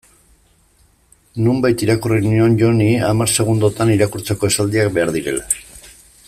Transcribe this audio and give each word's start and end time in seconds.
Nonbait 1.47 1.83
irakurri 1.87 2.19
nion 2.23 2.57
Joni 2.63 2.87
hamar 3.11 3.33
segundotan 3.35 3.93
irakurtzeko 3.99 4.53
esaldiak 4.55 4.91
behar 4.97 5.15
direla. 5.21 5.47